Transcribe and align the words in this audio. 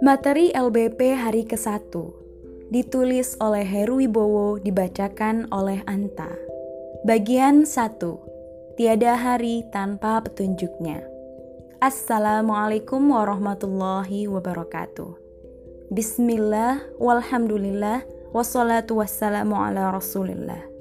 Materi 0.00 0.48
LBP 0.56 1.12
hari 1.12 1.44
ke-1 1.44 1.92
ditulis 2.72 3.36
oleh 3.44 3.60
Heru 3.60 4.00
Wibowo 4.00 4.56
dibacakan 4.56 5.52
oleh 5.52 5.84
Anta. 5.84 6.32
Bagian 7.04 7.68
1. 7.68 8.80
Tiada 8.80 9.20
hari 9.20 9.68
tanpa 9.68 10.24
petunjuknya. 10.24 11.04
Assalamualaikum 11.84 13.04
warahmatullahi 13.12 14.24
wabarakatuh. 14.24 15.12
Bismillah, 15.92 16.80
walhamdulillah, 16.96 18.00
wassalatu 18.32 19.04
wassalamu 19.04 19.60
ala 19.60 19.92
rasulillah. 19.92 20.73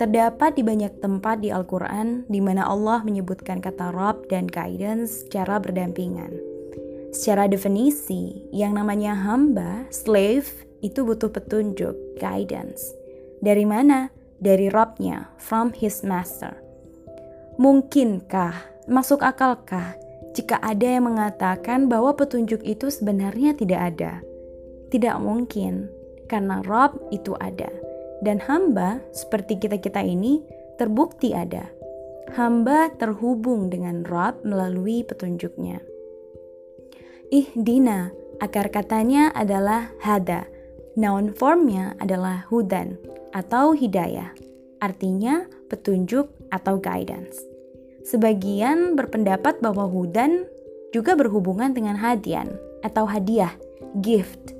Terdapat 0.00 0.56
di 0.56 0.64
banyak 0.64 1.04
tempat 1.04 1.44
di 1.44 1.52
Al-Quran 1.52 2.24
di 2.24 2.40
mana 2.40 2.64
Allah 2.64 3.04
menyebutkan 3.04 3.60
kata 3.60 3.92
Rob 3.92 4.24
dan 4.32 4.48
guidance 4.48 5.28
secara 5.28 5.60
berdampingan. 5.60 6.40
Secara 7.12 7.44
definisi, 7.44 8.48
yang 8.48 8.80
namanya 8.80 9.12
hamba, 9.12 9.84
slave, 9.92 10.48
itu 10.80 11.04
butuh 11.04 11.28
petunjuk, 11.28 11.92
guidance. 12.16 12.80
Dari 13.44 13.68
mana? 13.68 14.08
Dari 14.40 14.72
Robnya, 14.72 15.28
from 15.36 15.76
his 15.76 16.00
master. 16.00 16.56
Mungkinkah, 17.60 18.56
masuk 18.88 19.20
akalkah, 19.20 20.00
jika 20.32 20.56
ada 20.64 20.96
yang 20.96 21.12
mengatakan 21.12 21.92
bahwa 21.92 22.16
petunjuk 22.16 22.64
itu 22.64 22.88
sebenarnya 22.88 23.52
tidak 23.52 23.92
ada? 23.92 24.24
Tidak 24.88 25.20
mungkin, 25.20 25.92
karena 26.24 26.64
Rob 26.64 26.96
itu 27.12 27.36
ada. 27.36 27.89
Dan 28.20 28.40
hamba, 28.44 29.00
seperti 29.16 29.56
kita-kita 29.56 30.04
ini, 30.04 30.44
terbukti 30.76 31.32
ada. 31.32 31.68
Hamba 32.36 32.92
terhubung 32.94 33.72
dengan 33.72 34.06
Rob 34.06 34.44
melalui 34.46 35.02
petunjuknya 35.02 35.90
ihdina. 37.30 38.10
Akar 38.42 38.68
katanya 38.74 39.30
adalah 39.32 39.94
hada. 40.02 40.44
Noun 40.98 41.30
formnya 41.32 41.94
adalah 42.02 42.44
hudan 42.50 42.98
atau 43.30 43.72
hidayah. 43.72 44.34
Artinya 44.82 45.46
petunjuk 45.70 46.26
atau 46.50 46.82
guidance. 46.82 47.38
Sebagian 48.02 48.98
berpendapat 48.98 49.62
bahwa 49.62 49.86
hudan 49.86 50.48
juga 50.90 51.14
berhubungan 51.14 51.70
dengan 51.70 51.94
hadian 51.94 52.50
atau 52.82 53.06
hadiah, 53.06 53.54
gift. 54.02 54.56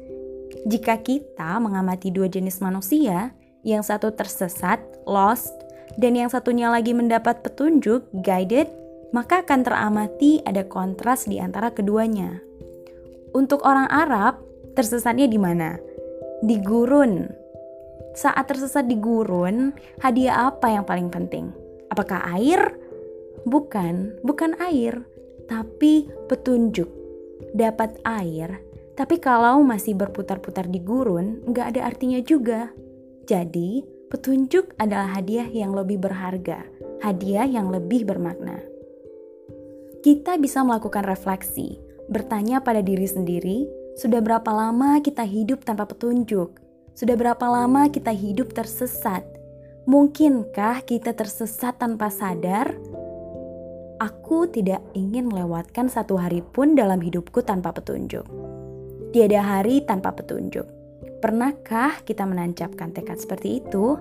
Jika 0.68 1.00
kita 1.02 1.56
mengamati 1.58 2.12
dua 2.12 2.28
jenis 2.28 2.60
manusia, 2.62 3.32
yang 3.66 3.84
satu 3.84 4.12
tersesat, 4.14 4.80
lost, 5.04 5.52
dan 5.98 6.16
yang 6.16 6.30
satunya 6.32 6.70
lagi 6.70 6.94
mendapat 6.96 7.42
petunjuk, 7.44 8.06
guided, 8.24 8.70
maka 9.10 9.42
akan 9.42 9.66
teramati 9.66 10.40
ada 10.46 10.62
kontras 10.64 11.26
di 11.26 11.42
antara 11.42 11.74
keduanya. 11.74 12.38
Untuk 13.34 13.62
orang 13.66 13.90
Arab, 13.90 14.42
tersesatnya 14.74 15.26
di 15.26 15.38
mana? 15.38 15.78
Di 16.42 16.58
gurun. 16.62 17.26
Saat 18.14 18.50
tersesat 18.50 18.90
di 18.90 18.98
gurun, 18.98 19.70
hadiah 20.02 20.50
apa 20.50 20.70
yang 20.70 20.82
paling 20.86 21.10
penting? 21.10 21.54
Apakah 21.90 22.22
air? 22.38 22.74
Bukan, 23.46 24.18
bukan 24.22 24.58
air, 24.58 25.02
tapi 25.46 26.10
petunjuk. 26.26 26.90
Dapat 27.50 27.98
air, 28.06 28.62
tapi 29.00 29.16
kalau 29.16 29.64
masih 29.64 29.96
berputar-putar 29.96 30.68
di 30.68 30.76
gurun, 30.76 31.40
nggak 31.48 31.72
ada 31.74 31.88
artinya 31.88 32.20
juga. 32.20 32.68
Jadi, 33.30 33.86
petunjuk 34.10 34.74
adalah 34.74 35.14
hadiah 35.14 35.46
yang 35.46 35.70
lebih 35.70 36.02
berharga, 36.02 36.66
hadiah 36.98 37.46
yang 37.46 37.70
lebih 37.70 38.02
bermakna. 38.02 38.58
Kita 40.02 40.34
bisa 40.34 40.66
melakukan 40.66 41.06
refleksi, 41.06 41.78
bertanya 42.10 42.58
pada 42.58 42.82
diri 42.82 43.06
sendiri, 43.06 43.70
sudah 43.94 44.18
berapa 44.18 44.50
lama 44.50 44.98
kita 44.98 45.22
hidup 45.22 45.62
tanpa 45.62 45.86
petunjuk? 45.86 46.58
Sudah 46.98 47.14
berapa 47.14 47.46
lama 47.46 47.86
kita 47.86 48.10
hidup 48.10 48.50
tersesat? 48.50 49.22
Mungkinkah 49.86 50.82
kita 50.82 51.14
tersesat 51.14 51.78
tanpa 51.78 52.10
sadar? 52.10 52.74
Aku 54.02 54.50
tidak 54.50 54.82
ingin 54.98 55.30
melewatkan 55.30 55.86
satu 55.86 56.18
hari 56.18 56.42
pun 56.42 56.74
dalam 56.74 56.98
hidupku 56.98 57.46
tanpa 57.46 57.70
petunjuk. 57.70 58.26
Tiada 59.14 59.38
hari 59.38 59.86
tanpa 59.86 60.18
petunjuk. 60.18 60.79
Pernahkah 61.20 62.00
kita 62.08 62.24
menancapkan 62.24 62.96
tekad 62.96 63.20
seperti 63.20 63.60
itu? 63.60 64.00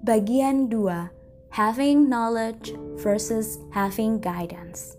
Bagian 0.00 0.72
2. 0.72 1.52
Having 1.52 2.08
knowledge 2.08 2.72
versus 2.96 3.60
having 3.76 4.16
guidance. 4.24 4.96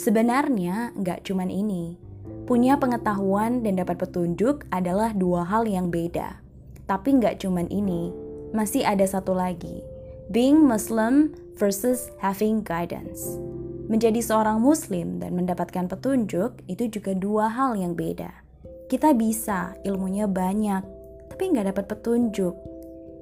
Sebenarnya 0.00 0.96
nggak 0.96 1.28
cuman 1.28 1.52
ini. 1.52 2.00
Punya 2.48 2.80
pengetahuan 2.80 3.60
dan 3.60 3.76
dapat 3.76 4.00
petunjuk 4.00 4.64
adalah 4.72 5.12
dua 5.12 5.44
hal 5.44 5.68
yang 5.68 5.92
beda. 5.92 6.40
Tapi 6.88 7.20
nggak 7.20 7.44
cuman 7.44 7.68
ini, 7.68 8.08
masih 8.56 8.80
ada 8.88 9.04
satu 9.04 9.36
lagi. 9.36 9.84
Being 10.32 10.64
Muslim 10.64 11.36
versus 11.60 12.08
having 12.24 12.64
guidance. 12.64 13.36
Menjadi 13.92 14.24
seorang 14.24 14.64
muslim 14.64 15.20
dan 15.20 15.36
mendapatkan 15.36 15.84
petunjuk 15.84 16.64
itu 16.64 16.88
juga 16.88 17.12
dua 17.12 17.52
hal 17.52 17.76
yang 17.76 17.92
beda. 17.92 18.47
Kita 18.88 19.12
bisa, 19.12 19.76
ilmunya 19.84 20.24
banyak, 20.24 20.82
tapi 21.28 21.52
nggak 21.52 21.76
dapat 21.76 21.84
petunjuk. 21.92 22.56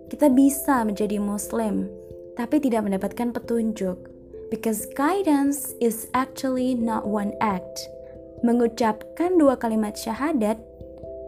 Kita 0.07 0.31
bisa 0.31 0.87
menjadi 0.87 1.19
muslim, 1.19 1.91
tapi 2.39 2.63
tidak 2.63 2.87
mendapatkan 2.87 3.35
petunjuk 3.35 3.99
because 4.51 4.87
guidance 4.95 5.75
is 5.83 6.07
actually 6.15 6.79
not 6.79 7.03
one 7.03 7.35
act. 7.43 7.83
Mengucapkan 8.47 9.41
dua 9.41 9.59
kalimat 9.59 9.99
syahadat 9.99 10.61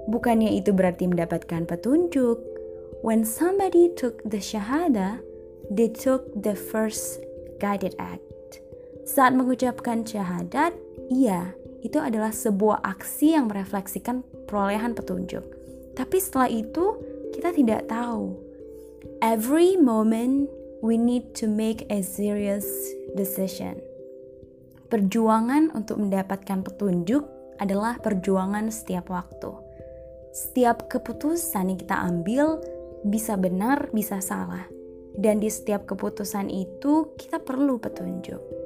bukannya 0.09 0.55
itu 0.55 0.71
berarti 0.71 1.11
mendapatkan 1.11 1.67
petunjuk. 1.67 2.39
When 3.03 3.23
somebody 3.23 3.91
took 3.95 4.23
the 4.27 4.43
shahada, 4.43 5.23
they 5.71 5.91
took 5.91 6.31
the 6.35 6.55
first 6.55 7.23
guided 7.59 7.95
act. 7.99 8.23
Saat 9.07 9.39
mengucapkan 9.39 10.03
syahadat, 10.03 10.75
iya, 11.09 11.55
itu 11.89 11.97
adalah 11.97 12.29
sebuah 12.29 12.85
aksi 12.85 13.33
yang 13.33 13.49
merefleksikan 13.49 14.21
perolehan 14.45 14.93
petunjuk. 14.93 15.41
Tapi 15.97 16.17
setelah 16.21 16.53
itu, 16.53 17.01
kita 17.33 17.57
tidak 17.57 17.89
tahu. 17.89 18.37
Every 19.25 19.81
moment 19.81 20.53
we 20.85 21.01
need 21.01 21.33
to 21.41 21.49
make 21.49 21.89
a 21.89 22.05
serious 22.05 22.69
decision. 23.17 23.81
Perjuangan 24.93 25.73
untuk 25.73 25.99
mendapatkan 26.01 26.61
petunjuk 26.65 27.25
adalah 27.59 27.99
perjuangan 27.99 28.71
setiap 28.71 29.11
waktu. 29.11 29.51
Setiap 30.31 30.87
keputusan 30.87 31.75
yang 31.75 31.79
kita 31.81 31.97
ambil 31.99 32.63
bisa 33.03 33.35
benar, 33.35 33.91
bisa 33.91 34.23
salah. 34.23 34.69
Dan 35.19 35.43
di 35.43 35.51
setiap 35.51 35.89
keputusan 35.89 36.47
itu 36.47 37.17
kita 37.19 37.43
perlu 37.43 37.83
petunjuk. 37.83 38.58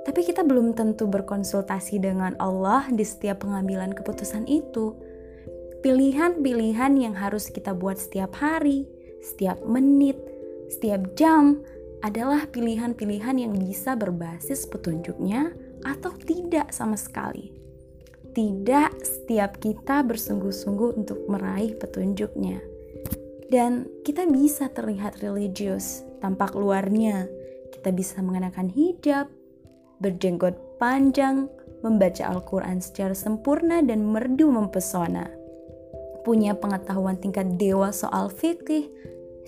Tapi 0.00 0.20
kita 0.24 0.40
belum 0.46 0.72
tentu 0.72 1.04
berkonsultasi 1.04 2.00
dengan 2.00 2.32
Allah 2.40 2.88
di 2.88 3.04
setiap 3.04 3.44
pengambilan 3.44 3.92
keputusan 3.92 4.48
itu. 4.48 4.96
Pilihan-pilihan 5.80 6.92
yang 6.96 7.14
harus 7.16 7.48
kita 7.52 7.72
buat 7.76 7.96
setiap 7.96 8.36
hari, 8.36 8.88
setiap 9.20 9.60
menit, 9.64 10.16
setiap 10.72 11.04
jam 11.16 11.60
adalah 12.00 12.48
pilihan-pilihan 12.48 13.36
yang 13.36 13.52
bisa 13.52 13.92
berbasis 13.96 14.64
petunjuknya 14.68 15.52
atau 15.84 16.12
tidak 16.16 16.72
sama 16.72 16.96
sekali. 16.96 17.52
Tidak 18.30 18.90
setiap 19.02 19.58
kita 19.58 20.06
bersungguh-sungguh 20.06 20.96
untuk 20.96 21.26
meraih 21.28 21.76
petunjuknya. 21.76 22.62
Dan 23.50 23.90
kita 24.06 24.30
bisa 24.30 24.70
terlihat 24.70 25.18
religius, 25.20 26.06
tampak 26.22 26.54
luarnya. 26.54 27.26
Kita 27.74 27.90
bisa 27.90 28.22
mengenakan 28.22 28.70
hijab, 28.70 29.26
berjenggot 30.00 30.80
panjang, 30.80 31.46
membaca 31.84 32.24
Al-Quran 32.28 32.80
secara 32.80 33.12
sempurna 33.16 33.80
dan 33.84 34.04
merdu 34.08 34.48
mempesona. 34.52 35.28
Punya 36.24 36.52
pengetahuan 36.56 37.16
tingkat 37.16 37.56
dewa 37.56 37.92
soal 37.92 38.28
fikih, 38.28 38.88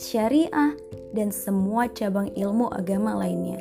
syariah, 0.01 0.73
dan 1.13 1.29
semua 1.29 1.89
cabang 1.93 2.33
ilmu 2.33 2.73
agama 2.73 3.13
lainnya. 3.17 3.61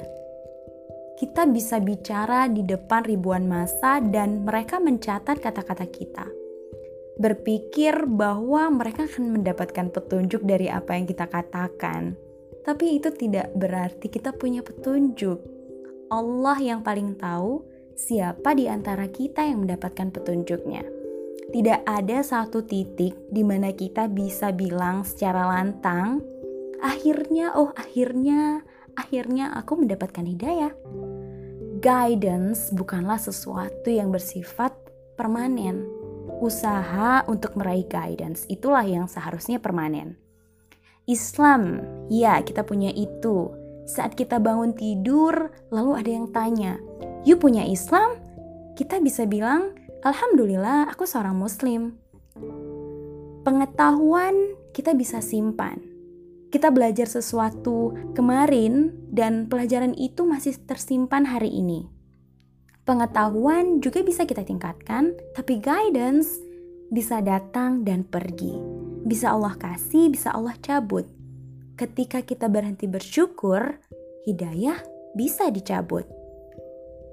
Kita 1.19 1.45
bisa 1.45 1.77
bicara 1.77 2.49
di 2.49 2.65
depan 2.65 3.05
ribuan 3.05 3.45
masa 3.45 4.01
dan 4.01 4.41
mereka 4.41 4.81
mencatat 4.81 5.37
kata-kata 5.37 5.85
kita. 5.85 6.25
Berpikir 7.21 8.09
bahwa 8.09 8.73
mereka 8.73 9.05
akan 9.05 9.37
mendapatkan 9.37 9.93
petunjuk 9.93 10.41
dari 10.41 10.65
apa 10.71 10.97
yang 10.97 11.05
kita 11.05 11.29
katakan. 11.29 12.17
Tapi 12.65 12.97
itu 12.97 13.13
tidak 13.13 13.53
berarti 13.53 14.09
kita 14.09 14.33
punya 14.33 14.65
petunjuk. 14.65 15.60
Allah 16.11 16.59
yang 16.59 16.83
paling 16.83 17.15
tahu 17.15 17.63
siapa 17.95 18.51
di 18.51 18.67
antara 18.67 19.07
kita 19.07 19.47
yang 19.47 19.63
mendapatkan 19.63 20.11
petunjuknya. 20.11 20.83
Tidak 21.55 21.87
ada 21.87 22.19
satu 22.19 22.67
titik 22.67 23.15
di 23.31 23.47
mana 23.47 23.71
kita 23.71 24.11
bisa 24.11 24.51
bilang 24.51 25.07
secara 25.07 25.47
lantang 25.47 26.19
akhirnya 26.83 27.55
oh 27.55 27.71
akhirnya 27.71 28.59
akhirnya 28.99 29.55
aku 29.55 29.79
mendapatkan 29.79 30.27
hidayah. 30.27 30.75
Guidance 31.79 32.75
bukanlah 32.75 33.17
sesuatu 33.17 33.87
yang 33.87 34.11
bersifat 34.11 34.75
permanen. 35.15 35.87
Usaha 36.43 37.23
untuk 37.31 37.55
meraih 37.55 37.87
guidance 37.87 38.43
itulah 38.51 38.83
yang 38.83 39.07
seharusnya 39.07 39.63
permanen. 39.63 40.19
Islam, 41.07 41.79
ya 42.11 42.43
kita 42.43 42.67
punya 42.67 42.91
itu. 42.91 43.60
Saat 43.91 44.15
kita 44.15 44.39
bangun 44.39 44.71
tidur, 44.71 45.51
lalu 45.67 45.91
ada 45.99 46.07
yang 46.07 46.31
tanya, 46.31 46.79
"You 47.27 47.35
punya 47.35 47.67
Islam?" 47.67 48.23
Kita 48.79 49.03
bisa 49.03 49.27
bilang, 49.27 49.75
"Alhamdulillah, 50.07 50.87
aku 50.87 51.03
seorang 51.03 51.35
Muslim." 51.35 51.99
Pengetahuan 53.43 54.55
kita 54.71 54.95
bisa 54.95 55.19
simpan. 55.19 55.83
Kita 56.47 56.71
belajar 56.71 57.03
sesuatu 57.03 57.91
kemarin, 58.15 58.95
dan 59.11 59.51
pelajaran 59.51 59.91
itu 59.99 60.23
masih 60.23 60.55
tersimpan 60.63 61.27
hari 61.27 61.51
ini. 61.51 61.91
Pengetahuan 62.87 63.83
juga 63.83 64.07
bisa 64.07 64.23
kita 64.23 64.47
tingkatkan, 64.47 65.19
tapi 65.35 65.59
guidance 65.59 66.39
bisa 66.87 67.19
datang 67.19 67.83
dan 67.83 68.07
pergi. 68.07 68.55
Bisa 69.03 69.35
Allah 69.35 69.59
kasih, 69.59 70.07
bisa 70.07 70.31
Allah 70.31 70.55
cabut. 70.63 71.20
Ketika 71.81 72.21
kita 72.21 72.45
berhenti 72.45 72.85
bersyukur, 72.85 73.81
hidayah 74.29 74.77
bisa 75.17 75.49
dicabut. 75.49 76.05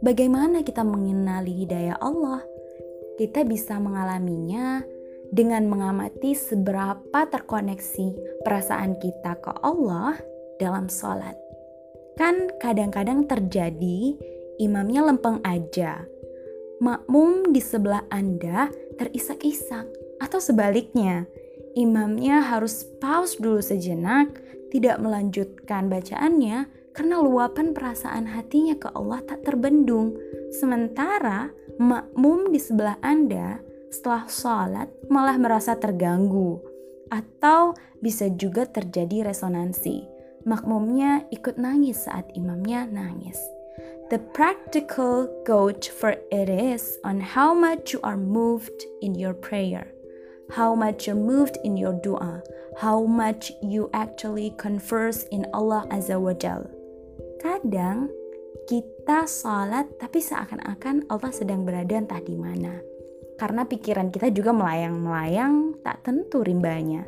Bagaimana 0.05 0.61
kita 0.61 0.85
mengenali 0.85 1.65
hidayah 1.65 1.97
Allah? 1.97 2.45
Kita 3.17 3.49
bisa 3.49 3.81
mengalaminya 3.81 4.85
dengan 5.33 5.73
mengamati 5.73 6.37
seberapa 6.37 7.25
terkoneksi 7.33 8.13
perasaan 8.45 9.01
kita 9.01 9.41
ke 9.41 9.57
Allah 9.65 10.21
dalam 10.61 10.93
sholat. 10.93 11.33
Kan 12.21 12.53
kadang-kadang 12.61 13.25
terjadi 13.25 14.21
imamnya 14.61 15.01
lempeng 15.01 15.41
aja, 15.49 16.05
makmum 16.85 17.57
di 17.57 17.65
sebelah 17.65 18.05
Anda 18.13 18.69
terisak-isak, 19.01 19.89
atau 20.21 20.45
sebaliknya, 20.45 21.25
imamnya 21.79 22.43
harus 22.43 22.83
pause 22.99 23.39
dulu 23.39 23.63
sejenak, 23.63 24.35
tidak 24.75 24.99
melanjutkan 24.99 25.87
bacaannya 25.87 26.67
karena 26.91 27.17
luapan 27.23 27.71
perasaan 27.71 28.27
hatinya 28.27 28.75
ke 28.75 28.91
Allah 28.91 29.23
tak 29.23 29.47
terbendung. 29.47 30.19
Sementara 30.51 31.55
makmum 31.79 32.51
di 32.51 32.59
sebelah 32.59 32.99
Anda 32.99 33.63
setelah 33.89 34.27
sholat 34.27 34.89
malah 35.07 35.39
merasa 35.39 35.79
terganggu, 35.79 36.59
atau 37.09 37.73
bisa 38.03 38.29
juga 38.35 38.69
terjadi 38.69 39.31
resonansi. 39.31 40.05
Makmumnya 40.45 41.29
ikut 41.31 41.57
nangis 41.57 42.05
saat 42.09 42.29
imamnya 42.35 42.85
nangis. 42.89 43.39
The 44.09 44.21
practical 44.33 45.29
gauge 45.45 45.93
for 45.93 46.17
it 46.33 46.49
is 46.49 46.97
on 47.05 47.21
how 47.21 47.53
much 47.53 47.93
you 47.93 48.01
are 48.01 48.17
moved 48.17 48.89
in 49.05 49.13
your 49.13 49.37
prayer, 49.37 49.93
how 50.53 50.73
much 50.73 51.05
you're 51.05 51.19
moved 51.19 51.61
in 51.65 51.77
your 51.77 51.93
dua, 52.01 52.41
how 52.81 53.05
much 53.05 53.53
you 53.61 53.93
actually 53.93 54.53
converse 54.57 55.29
in 55.29 55.45
Allah 55.53 55.85
Azza 55.93 56.17
wa 56.17 56.33
Jal. 56.33 56.65
Kadang 57.41 58.09
kita 58.69 59.25
salat 59.29 59.89
tapi 60.01 60.21
seakan-akan 60.21 61.09
Allah 61.09 61.33
sedang 61.33 61.65
berada 61.65 61.97
entah 61.97 62.21
di 62.21 62.37
mana. 62.37 62.81
Karena 63.39 63.63
pikiran 63.63 64.11
kita 64.11 64.35
juga 64.35 64.51
melayang-melayang 64.51 65.79
tak 65.87 66.03
tentu 66.03 66.43
rimbanya. 66.43 67.07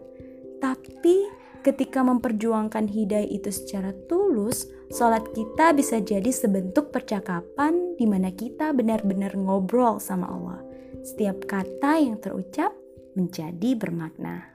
Tapi 0.62 1.26
ketika 1.66 2.06
memperjuangkan 2.06 2.86
hidayah 2.86 3.26
itu 3.26 3.50
secara 3.50 3.90
tulus, 4.06 4.70
sholat 4.94 5.26
kita 5.34 5.74
bisa 5.74 5.98
jadi 5.98 6.30
sebentuk 6.30 6.94
percakapan 6.94 7.98
di 7.98 8.06
mana 8.06 8.30
kita 8.30 8.70
benar-benar 8.70 9.34
ngobrol 9.34 9.98
sama 9.98 10.30
Allah. 10.30 10.60
Setiap 11.02 11.48
kata 11.50 11.98
yang 11.98 12.20
terucap 12.22 12.70
menjadi 13.16 13.74
bermakna. 13.76 14.50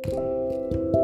thank 0.00 0.14
you 0.14 0.99